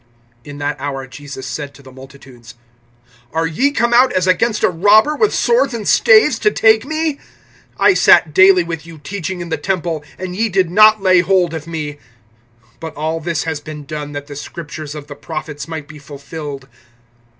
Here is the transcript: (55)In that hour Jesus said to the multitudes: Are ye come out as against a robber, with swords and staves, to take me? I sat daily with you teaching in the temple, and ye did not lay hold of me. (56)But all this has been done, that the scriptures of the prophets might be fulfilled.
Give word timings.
(55)In 0.45 0.57
that 0.57 0.81
hour 0.81 1.05
Jesus 1.05 1.45
said 1.45 1.75
to 1.75 1.83
the 1.83 1.91
multitudes: 1.91 2.55
Are 3.33 3.45
ye 3.45 3.69
come 3.69 3.93
out 3.93 4.11
as 4.13 4.25
against 4.25 4.63
a 4.63 4.69
robber, 4.71 5.15
with 5.15 5.31
swords 5.31 5.75
and 5.75 5.87
staves, 5.87 6.39
to 6.39 6.49
take 6.49 6.85
me? 6.87 7.19
I 7.79 7.93
sat 7.93 8.33
daily 8.33 8.63
with 8.63 8.83
you 8.87 8.97
teaching 8.97 9.41
in 9.41 9.49
the 9.49 9.57
temple, 9.57 10.03
and 10.17 10.35
ye 10.35 10.49
did 10.49 10.71
not 10.71 11.03
lay 11.03 11.19
hold 11.19 11.53
of 11.53 11.67
me. 11.67 11.99
(56)But 12.81 12.93
all 12.95 13.19
this 13.19 13.43
has 13.43 13.59
been 13.59 13.85
done, 13.85 14.13
that 14.13 14.25
the 14.25 14.35
scriptures 14.35 14.95
of 14.95 15.05
the 15.05 15.13
prophets 15.13 15.67
might 15.67 15.87
be 15.87 15.99
fulfilled. 15.99 16.67